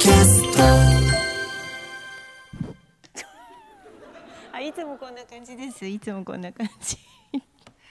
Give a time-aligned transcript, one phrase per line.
[0.00, 0.64] キャスト。
[4.50, 5.84] あいつもこんな感じです。
[5.84, 6.96] いつもこんな感じ。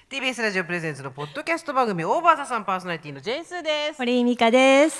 [0.09, 3.99] TBS ラジオプレゼンツのポッドキャスト番組オーバーザさんパーソナリティのジェンスーです。
[3.99, 4.99] 堀井美香です。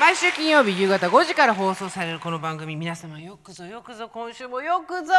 [0.00, 5.14] 毎週金曜日夕方5時から放送されるこの番組皆様よくぞよくぞ今週もよくぞ。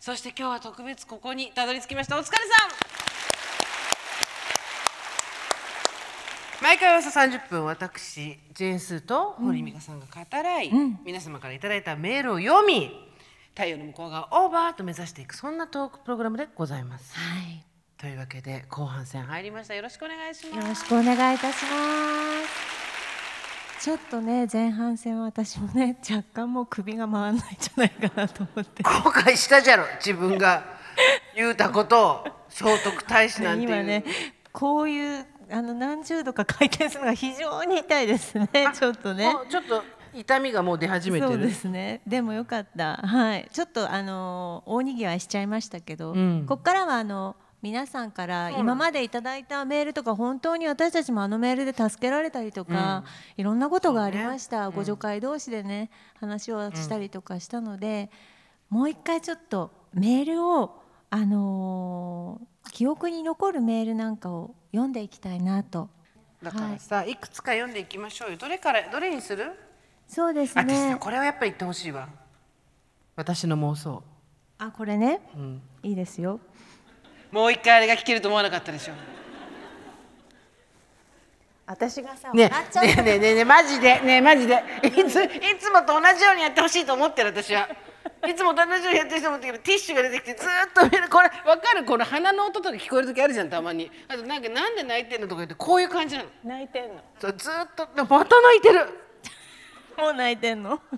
[0.00, 2.18] そして今日は特別ここにたどり着きました。
[2.18, 2.70] お疲れさん
[6.64, 10.70] 毎回およそ30分私ジェーンスーと堀美香さんが語らい、
[11.04, 12.90] 皆様からいただいたメールを読み
[13.54, 17.62] 太陽の向こう側オーバーと目指していくそんなトークプログラムでございます、はい。
[17.98, 19.74] というわけで後半戦入りました。
[19.74, 20.56] よろしくお願いします。
[20.56, 21.70] よろしくお願いいたしま
[23.78, 23.84] す。
[23.84, 28.82] ちょっとね前半戦は私もね若干もう首が回らないんじゃないかなと思って。
[28.82, 30.64] 後悔したじゃろ自分が
[31.36, 34.04] 言うたことを聖徳太子なんていう、今ね
[34.50, 38.48] こういうあの何十度か回転するのが非常に痛いですね。
[38.74, 39.32] ちょっとね。
[39.48, 41.32] ちょっと痛みがもう出始めてる。
[41.32, 42.00] そうですね。
[42.04, 42.96] でもよかった。
[42.96, 43.48] はい。
[43.52, 46.44] ちょっとあの大にぎわいしちゃいましたけど、ん。
[46.48, 53.04] ここからはあの皆さんから今までいただいたメールとか本当に私たちもあのメールで助けられたりとか、
[53.36, 58.10] いろんなことがありました、ご助会同士でね話をしたりとかしたので、
[58.68, 60.82] もう一回ちょっとメールを
[61.14, 65.88] あのー記憶に残るメールなんかを読んでいきたいなと。
[66.42, 68.36] だからさ、い、くつか読んでいきましょうよ。
[68.36, 69.52] どれからどれにする、
[70.08, 70.96] そうですね。
[70.98, 72.08] これはやっぱり言ってほしいわ。
[73.14, 74.02] 私の妄想。
[74.58, 75.20] あこれね、
[75.84, 76.40] いいですよ。
[77.30, 78.94] もう一回あれが聞けると思わなかったでしょ。
[81.66, 84.00] 私がさね笑っちゃうねねねねマジで。
[84.00, 84.64] ねマジで。
[84.82, 85.28] いつい
[85.60, 87.68] つもと同じようにやってほしいと思ってる私は
[88.28, 91.84] いつもと同じようにやってると思ってるけどティッシュが出てきてずーっと見るこれわかる？
[91.84, 93.90] この鼻の音とか聞こえる時あるじゃんたまに。
[94.08, 97.00] あとなんかなんで泣いてんのとか言ってこういう感じなの泣いてんの？
[97.18, 98.86] そうずーっとまた泣いてる。
[99.98, 100.80] もう泣いてんの？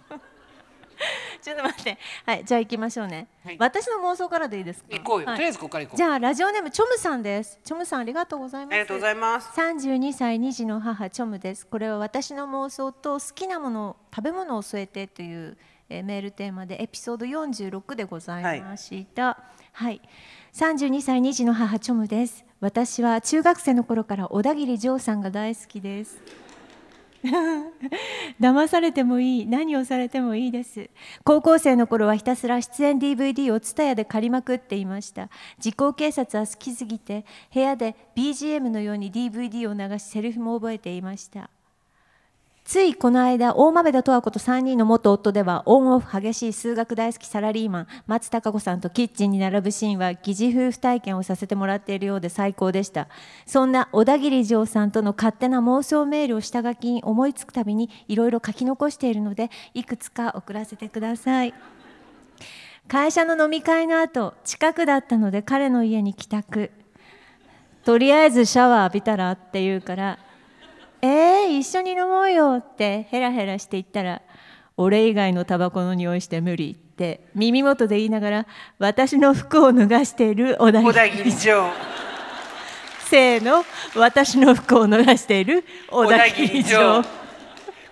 [1.43, 1.99] ちょっと待って。
[2.25, 3.57] はいじゃあ行きましょうね、はい。
[3.61, 4.89] 私の妄想からでいいですか？
[4.97, 5.37] 行こうよ、はい。
[5.37, 5.97] とりあえずここから行こう。
[5.99, 7.61] じゃあラジオネームチョムさんです。
[7.63, 8.75] チョムさんありがとうございます。
[8.75, 9.51] ありがとうございます。
[9.61, 11.67] 32歳2児の母チョムです。
[11.67, 15.59] これは私の妄想と好きなもの食べ物を添えてという、
[15.89, 19.39] えーメールテーマでエピソード46でございました。
[19.73, 20.01] はい、
[20.55, 22.45] 32歳2児の母チョムです。
[22.61, 26.21] 私は中学生の頃から小田切丈さんが大好きです。
[28.41, 30.91] 騙されてもいい何をされてもいいです。
[31.25, 35.29] 高校生の頃はひたすら出演 DVD を TSUTAYA で借りまくっていました。
[35.59, 41.51] 時効警察は好きすぎて部屋で BGM のように DVD を流しセリフも覚えていました
[42.67, 53.07] ついこの間大豆田十和子と3人の元夫ではオンオフ激しい数学大好きサラリーマン松たか子さんとキッチンに並ぶシーンは疑似夫婦体験をさせてもらっているようで最高でした。
[53.47, 61.55] そんな小田切丈さんとの勝手な妄想メールを下書きに思いつくたびにいろいろ書き残しているのでいくつか送らせてください
[62.89, 65.19] 会社の飲み会の後近くだった。
[65.19, 66.73] ので彼の家に帰宅
[67.85, 69.15] とりあえずシャワー浴びた。
[69.17, 70.19] らって言うから
[71.03, 74.23] えー、一緒に飲もうよってヘラヘラして言ったら
[74.77, 78.47] 俺以外のタバコの匂いして無理って耳元で言いながら
[78.79, 81.71] 私の服を脱がしている小田切切城
[83.09, 83.65] せーの。
[83.95, 87.03] 私の服を脱がしている小田切城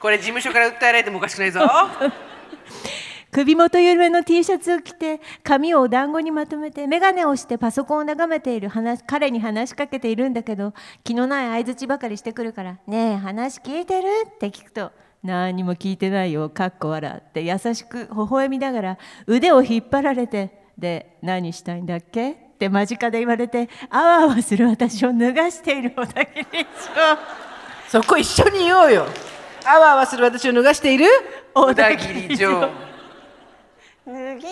[0.00, 1.60] これ事務所から訴えられてもおかしくないぞ
[3.34, 10.72] 首元緩めの T シャツを着て髪をお団子にまとめて眼鏡をしてパソコンを眺めている話彼に話しかけているんだけど
[11.02, 14.92] 気のない相づちばかりしてくるから「ねえ話聞いてる?」って聞くと
[15.24, 26.68] 「何も聞いてないよ」かっこ笑って優しく微笑みながら腕を引っ張られて「で何したいんだっけ?」って間近で言われてあわあわする私を脱がしている小田切城
[27.88, 29.06] そこ一緒に言おうよ
[29.66, 31.06] あわあわする私を脱がしている
[31.52, 32.93] 小田切城
[34.06, 34.48] 脱ぎた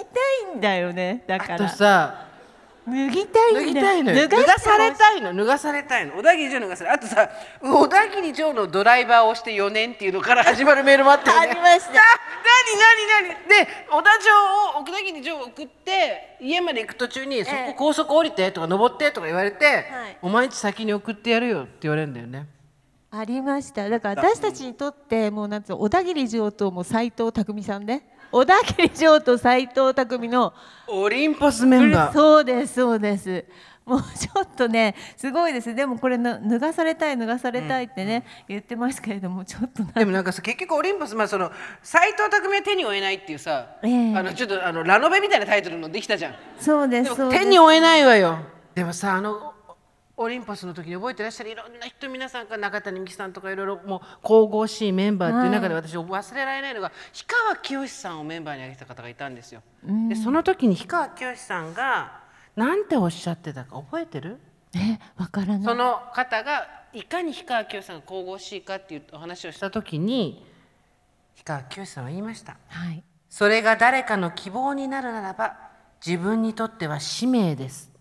[0.54, 1.24] いんだよね。
[1.26, 2.26] だかあとらさ
[2.86, 3.60] 脱ぎたいんだ。
[3.60, 4.28] 脱ぎたいのよ。
[4.28, 5.34] 脱がされたいの。
[5.34, 6.14] 脱がされたいの。
[6.16, 7.28] 小田切城脱がされあとさ
[7.60, 11.50] 小田切城のドライバーをして4年っていうのから始まるメールもあったよね。
[11.50, 11.90] ありました。
[11.90, 12.02] あ
[13.14, 13.48] 何何何？
[13.48, 14.34] で小田城
[14.80, 19.84] を小田切城を送って家まで行く途中に、そこ高速降りてとか登ってとか言われて、はい。
[20.22, 22.48] お前んち先に送ってやるよって言われるんだよね。
[23.12, 23.88] ありました。
[23.88, 30.54] だから私たちにとってもうなんつうの小田切城ともう斎藤工さんね小田切城と斎藤工の
[30.88, 32.12] オリンポスメンバー。
[32.12, 33.44] そうですそうです。
[33.84, 35.74] もうちょっとねすごいです。
[35.74, 41.50] でもこれな脱がされたい脱がされたいってね、言ってますけれどもちょっとなでもなんかさ結局オリンポスまあその
[41.82, 44.16] 斎藤工は手に負えないっていうさ、ええ。
[44.16, 46.34] あのちょっとあのラノベみたいなタイトルのできたじゃん。
[46.58, 47.42] そうでですもそうです。
[47.44, 48.38] 手に負えないわよ。
[48.74, 49.51] でもさあの
[50.16, 59.62] オリンポスの時に覚えてらっしゃるいろんな人皆さんから中谷美紀さんとかいろいろもう神々しいメンバーっていう中で私忘れられないのが氷川きよしさんをメンバーに挙げた方がいたんですよ。
[60.08, 62.20] でその時に氷川きよしさんが
[62.56, 64.38] なんておっしゃってたか覚えてる？
[64.74, 70.44] えわからないその方がいかに氷川きよしさんが神々しいかっていうお話をした時に
[71.36, 72.56] 氷川きよしさんは言いました。
[72.68, 75.56] はいそれが誰かの希望になるならば
[76.04, 77.91] 自分にとっては使命です。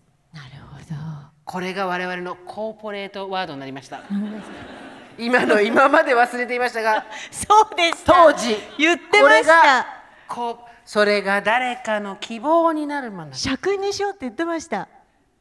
[1.44, 4.02] これが我々のコーポレートワードになりました。
[5.18, 9.86] 今の今まで忘れていましたが そうでした当時言ってましこれがた
[10.26, 13.34] こうそれが誰かの希望になるもの。
[13.34, 14.88] 尺にしようって言ってました。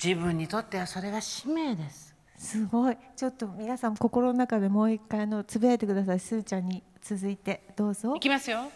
[0.04, 2.16] 自分にとってはそれが使命です。
[2.38, 2.98] すごい。
[3.16, 6.20] ちょっと皆さん心の中でもう一回あのつぶやいてください。
[6.20, 8.16] すーちゃんに続いてどうぞ。
[8.16, 8.72] いきますよ。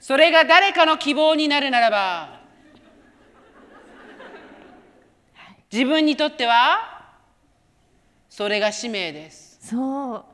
[0.00, 2.40] それが誰かの希望になるならば
[5.72, 7.04] 自分にとっては？
[8.28, 9.58] それが使命です。
[9.60, 10.24] そう。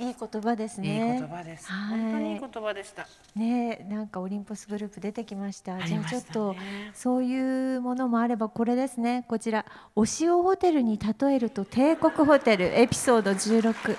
[0.00, 2.00] いい言葉ですいいね言葉です、はい。
[2.00, 3.08] 本当にいい言葉でした。
[3.34, 5.76] ねえなんかオリンポスグループ出てきました。
[5.80, 6.06] したね。
[6.08, 6.54] ちょっと
[6.94, 9.24] そういうものもあればこれですね。
[9.26, 9.64] こちら
[9.96, 12.66] お塩ホテルに例えると帝国ホテル。
[12.78, 13.96] エピソード16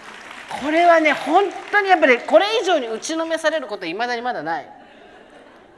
[0.61, 4.78] これはね本当にやっぱりこれ以上に打ちのめされることはいまだにまだない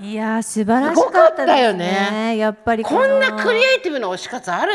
[0.02, 2.32] いやー素晴らしかったですね。
[2.34, 2.38] ね。
[2.38, 4.74] やっぱりこんなのクリエイティブな推し活ある？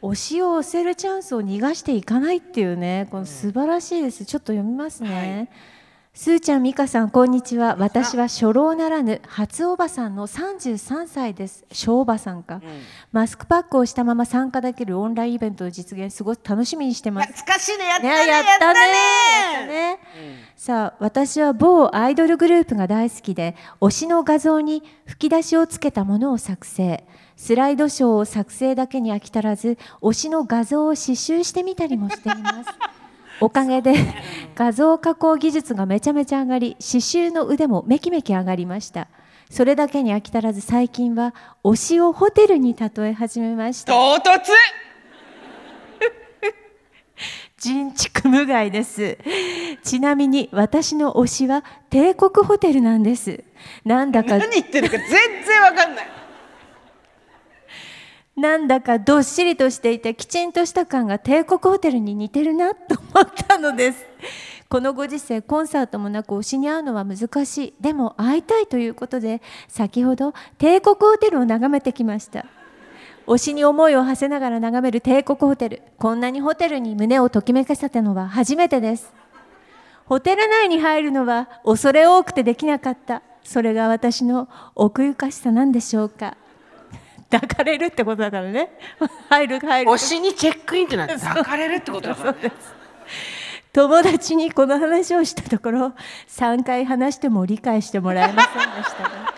[0.00, 4.24] 推しを押せるチャンスを逃がしていかないっていうねこの素晴らしいです。
[4.24, 5.50] ちょっと読みますね、
[6.14, 7.76] すーちゃん、みかさん、こんにちは。
[7.78, 11.64] 私は初老ならぬ初おばさんの33歳です。
[11.70, 12.60] 小おばさんか、
[13.12, 17.32] マスクパックをしたまま参加できるオンラインイベントの実現、すごく楽しみにしてます。
[17.32, 17.84] 懐かしいね。
[17.84, 18.08] やったね。
[18.08, 18.80] ね、やったね。
[18.80, 19.98] やったね。
[20.56, 27.04] さあ私は某アイドルグループが大好きで推しの画像に吹き出しをつけたものを作成。
[27.36, 32.70] スライドショーを作成だけに飽き足らず推しの画像を刺繍してみたりもしています
[33.40, 33.94] おかげで
[34.54, 39.08] 画像加工技術がめちゃめちゃ上がり刺繍の腕もめきめき上がりました。
[39.50, 43.92] それだけに飽き足らず最近は推しをホテルに例え始めました。
[43.92, 44.40] 唐突！
[47.58, 49.18] 人畜無害です。
[49.82, 53.42] ちなみに私の推しは帝国ホテルなんです。
[53.84, 55.08] なんだか何言ってるか全
[55.44, 56.06] 然わかんない
[58.38, 64.06] なんだかどっしりとしていてきちんとした感が帝国ホテルに似てるなと思ったのです。
[64.70, 67.74] このご時世コンサートもなく推しに会うのは難しい。
[67.80, 72.46] でも会いたいということで先ほど帝国ホテルを眺めてきました。
[73.26, 75.82] 推しに思いを馳せながら眺める帝国ホテル。
[75.98, 79.12] こんなにホテルに胸をときめかせたのは初めてです。
[80.06, 83.22] ホテル内に入るのは恐れ多くてできなかった。
[83.42, 86.36] それが私の奥ゆかしさなんでしょうか。
[87.30, 88.70] 抱かれるってことだからね。
[89.28, 89.90] 入る入る。
[89.90, 92.32] 推しにチェックインってのは抱かれるってことだから。
[92.32, 92.52] ね
[93.72, 95.92] 友達にこの話をしたところ
[96.26, 99.34] 3回話しても理解してもらえませんでしたが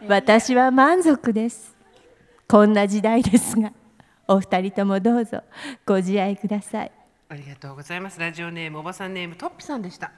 [0.08, 1.76] 私は満足です。
[2.48, 3.72] こんな時代ですが
[4.26, 5.42] お二人ともどうぞ
[5.84, 6.92] ご自愛ください。
[7.28, 8.18] ありがとうございます。
[8.18, 10.12] ラジオネームおばさんネームトッピさんでした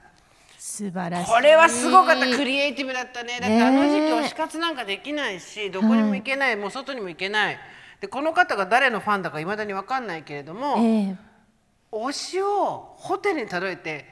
[0.64, 1.30] 素晴らしい。
[1.32, 2.36] これはすごかった。
[2.36, 3.40] クリエイティブだったね。
[3.40, 7.58] だってあの時期推し活なんかできないしどこにも行けない、もう外にも行けない。
[8.00, 11.16] でこの方が誰のファンだかいまだに分かんないけれども、ええ。
[11.90, 14.06] 推しをホテルに例えて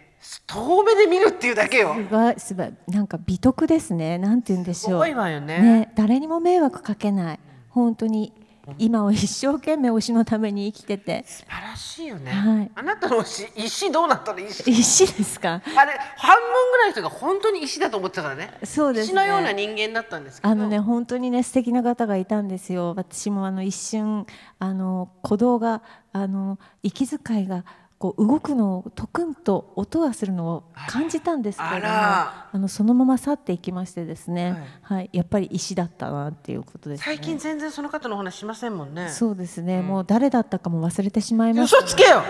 [0.49, 1.95] 遠目で見るっていうだけよ。
[1.95, 2.75] すごいすごい。
[2.89, 4.19] なんか美徳ですね。
[4.19, 4.91] なんて言うんでしょう。
[4.91, 5.61] すごいわよね。
[5.61, 7.41] ね誰にも迷惑かけない。
[7.69, 8.33] 本当に
[8.79, 11.25] 今を一生懸命推しのために生きてて。
[11.27, 12.71] 素晴らしいよね、はい。
[12.75, 14.41] あなたの推し石どうなったの？
[14.41, 14.71] 石。
[14.71, 15.55] 石ですか？
[15.55, 18.59] あれ半分ぐらいの人が本当に石だと思ってたからね。
[18.65, 19.07] そうですね。
[19.07, 20.53] 石のような人間だったんですけど。
[20.53, 22.95] あのね本当にね素敵な方がいたんですよ。
[22.97, 24.27] 私もあの一瞬
[24.59, 27.65] あの鼓動があの息遣いが
[28.01, 35.11] こう動くのをトクンと音がするのを感じたんですけれどもあのそのまま去っていきましてですね、はい。
[35.13, 37.05] やっぱり石だったなっていうことですね。
[37.05, 39.11] 最近全然その方のお話しませんもんね。
[39.11, 42.23] そうですね、もう誰だったかも忘れてしまいました嘘つけよ。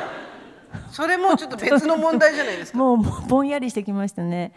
[0.91, 2.79] それもちょっと別の問題じゃないですか。
[2.79, 4.53] も うもうぼんやりしてきましたね。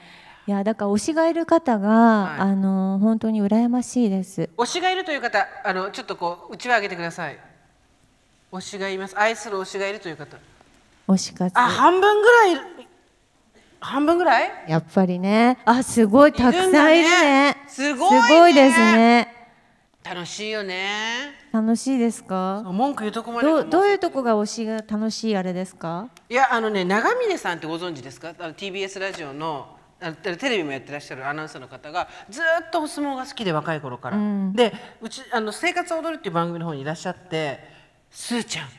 [0.47, 2.39] いやだから推しがいる方が、はい。
[2.39, 4.49] あの本当に羨ましいです。
[4.57, 7.37] 推しがいるという方あのちょっとこううちわ上げてください。
[8.51, 9.15] 推しがいます。
[9.15, 10.37] 愛する推しがいるという方
[11.07, 12.57] 推し活あ半分ぐらい
[13.79, 14.49] 半分ぐらい？
[14.69, 15.57] やっぱりね。
[15.65, 17.51] あすごいたくさんいるね。
[17.51, 17.57] ね。
[17.67, 18.21] すごいね。
[18.21, 19.27] すごいですね。
[20.05, 21.33] 楽しいよね。
[21.51, 22.63] 楽しいですか？
[22.65, 26.07] 文句言うとこまでどうどういうとこが推しが楽しいあれですか？
[26.29, 28.33] いやあのね長峰さんってご存知ですか？
[28.39, 34.53] あの TBS ラジオのあテレビもやってらっしゃるアナウンサーの方がずっとお相撲が好きで若い頃から、うん。
[34.53, 37.59] でうちあの「生活を踊る」っていう番組の方にいらっしゃって
[38.09, 38.69] 「すーちゃん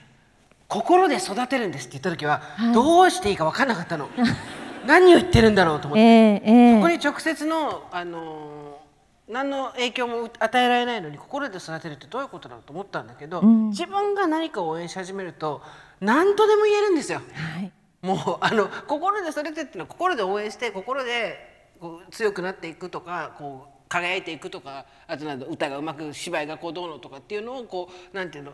[0.75, 4.09] 心で育てるんです」って言った時は、どうしていいか分かんなかったの。
[4.87, 6.77] 何を言ってるんだろうと思って、ええええ。
[6.77, 8.85] ここに直接の、あのー
[9.27, 13.71] 何の影響も与えられないのに心で育てるってどういうことだろうと思ったんだけど、ん。
[13.71, 15.63] 自分が何かを応援し始めると
[16.01, 17.23] 何とでも言えるんですよ。
[17.33, 17.73] はい。
[18.03, 28.53] もうあの心でそれてっていうのは心で応援して心でこう強くなっていくとかこう輝いていくとかあとなんだ歌がうまく芝居がこうどうのとかっていうのをこうなんていうの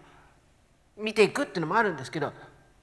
[1.00, 2.32] 見ていくっていうのもあるんですけど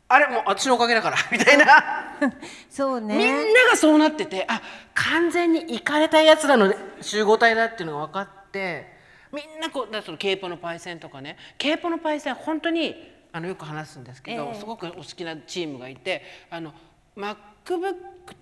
[0.10, 2.16] あれもう私のおかげだから みたいな、
[2.70, 3.18] そうね。
[3.18, 4.62] みんながそうなっててあ
[4.94, 8.96] 完全に行かれたやつらの集合体だっていうのが分かって
[9.32, 14.56] みんなこうだその k ポのパイセンとかね k ポのパイセン本当にあのよく話すんですけど、ええ。
[14.56, 16.74] すごくお好きなチームがいてあの
[17.18, 17.96] MacBook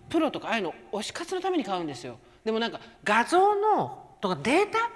[0.10, 2.20] Pro とかああいうの推し活のために買うんですよ。
[2.44, 4.92] でもなんか画像のとかデータ？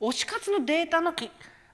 [0.00, 1.28] 推し活のデータのき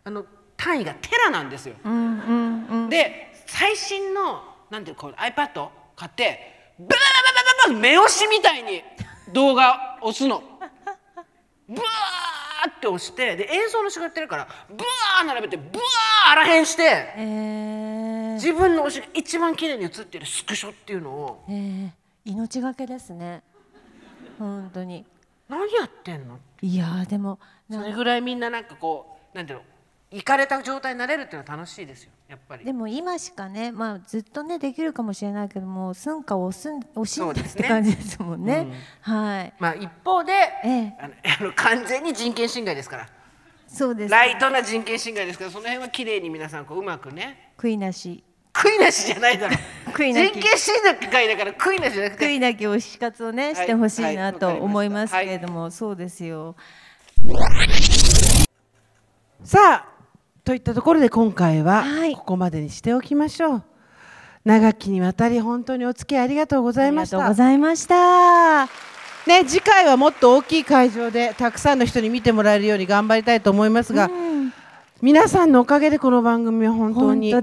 [0.05, 0.25] あの
[0.61, 1.75] 単位がテラなんですよ。
[1.85, 6.97] うんうんうんで最新のなんていうのこう iPad 買ってババババ
[7.67, 8.83] バババ目押しみたいに
[9.33, 10.43] 動画押すの。
[11.69, 21.53] ブワーって押してで映像の仕事やってるからブワー並べてブワーあらへんしてええ自分の推しが一番綺麗に写ってるスクショっていうのをえ
[21.87, 21.93] え
[22.25, 23.43] 命がけですね
[24.39, 25.07] 本当に
[25.49, 27.39] 何やってんのいやーでも
[27.69, 29.65] なそれぐらいみんななんかこうなんていうの
[30.13, 32.11] 行かれた状態になれるっていうのは楽しいですよ。
[32.29, 32.65] やっぱり。
[32.65, 32.73] で。
[32.73, 37.63] も今しかね、まあ、ずっとねできるかもしれないけども寸暇を惜しん惜しんでっそうですね。
[37.63, 38.67] て感じですもんね。
[39.03, 39.53] はい。
[39.61, 40.33] まあ一方で、
[40.65, 40.97] ええ。
[41.39, 43.09] あの完全に人権侵害ですから。
[43.69, 44.11] そうです。
[44.11, 47.53] ライトな人権侵害ですからその辺は綺麗に皆さんこううまくね。
[47.57, 48.25] 悔いなし。
[48.53, 49.55] 悔いなしじゃないだろ
[49.93, 50.75] 悔 いなき人権侵
[51.13, 53.55] 害だから悔いなしじゃなく悔ていなき推し活をねい。
[53.55, 56.57] してほしいなと思いますけれども、そうですよ。
[59.45, 59.90] さあ
[60.51, 62.15] といったところで今回ははい。
[62.17, 63.63] ここまでにしておきましょう、
[64.45, 68.65] 長きにわたり本当にお付き合いありがとうござありがとういましたございました。
[69.29, 74.30] ね次回はもっと大きい会場でたくさんの人に見てもらえるように頑張りたいと思いますが、うん
[75.03, 77.31] 皆さんのおかげでこの番組は本当に。
[77.31, 77.41] 続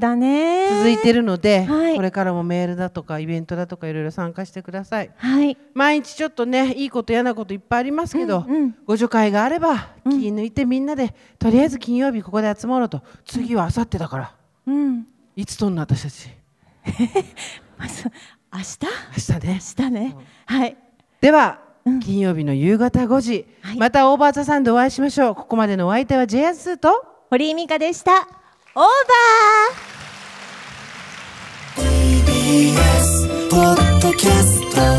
[0.92, 1.96] いているので、はい。
[1.96, 5.10] これからもメールだとかイベントだとかいろいろ参加してください。
[5.18, 5.58] はい。
[5.74, 8.76] 毎日ちょっとねいいこと嫌なこといっぱいありますけど、うんうん。
[8.86, 13.02] ご助会があれば気抜いてみんなで、とりあえず金曜日ここで集まろうと。
[13.26, 14.36] 次はあさってだから。
[14.68, 15.08] うん。
[15.36, 16.30] いつとんの私たち？
[17.80, 18.04] 明日？
[18.54, 18.60] 明
[19.40, 19.60] 日ね。
[19.80, 20.16] 明日ね。
[20.46, 20.78] はい。
[21.22, 21.60] では、
[22.04, 23.78] 金曜日の夕方5時、はい。
[23.78, 25.36] またオーバーザさんでお会いしましょう。
[25.36, 28.12] ここまでのお相手は J アスーと堀井美香でした。
[28.14, 31.84] オーバー。
[32.24, 34.97] TBS ポッドキャスト